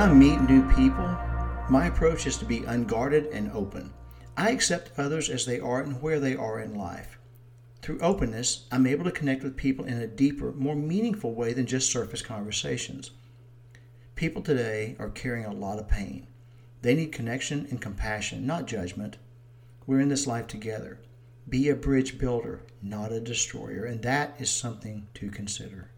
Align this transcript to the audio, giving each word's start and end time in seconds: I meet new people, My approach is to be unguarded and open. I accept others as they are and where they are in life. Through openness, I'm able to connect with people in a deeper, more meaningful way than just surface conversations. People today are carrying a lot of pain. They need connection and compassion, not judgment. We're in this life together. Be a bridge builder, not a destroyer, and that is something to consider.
I 0.00 0.10
meet 0.10 0.40
new 0.40 0.66
people, 0.72 1.14
My 1.68 1.88
approach 1.88 2.26
is 2.26 2.38
to 2.38 2.46
be 2.46 2.64
unguarded 2.64 3.26
and 3.34 3.52
open. 3.52 3.92
I 4.34 4.50
accept 4.50 4.98
others 4.98 5.28
as 5.28 5.44
they 5.44 5.60
are 5.60 5.82
and 5.82 6.00
where 6.00 6.18
they 6.18 6.34
are 6.34 6.58
in 6.58 6.74
life. 6.74 7.18
Through 7.82 8.00
openness, 8.00 8.64
I'm 8.72 8.86
able 8.86 9.04
to 9.04 9.10
connect 9.10 9.42
with 9.42 9.58
people 9.58 9.84
in 9.84 10.00
a 10.00 10.06
deeper, 10.06 10.52
more 10.52 10.74
meaningful 10.74 11.34
way 11.34 11.52
than 11.52 11.66
just 11.66 11.92
surface 11.92 12.22
conversations. 12.22 13.10
People 14.14 14.40
today 14.40 14.96
are 14.98 15.10
carrying 15.10 15.44
a 15.44 15.52
lot 15.52 15.78
of 15.78 15.86
pain. 15.86 16.28
They 16.80 16.94
need 16.94 17.12
connection 17.12 17.66
and 17.68 17.78
compassion, 17.78 18.46
not 18.46 18.66
judgment. 18.66 19.18
We're 19.86 20.00
in 20.00 20.08
this 20.08 20.26
life 20.26 20.46
together. 20.46 20.98
Be 21.46 21.68
a 21.68 21.76
bridge 21.76 22.16
builder, 22.16 22.62
not 22.80 23.12
a 23.12 23.20
destroyer, 23.20 23.84
and 23.84 24.00
that 24.00 24.34
is 24.38 24.48
something 24.48 25.08
to 25.12 25.30
consider. 25.30 25.90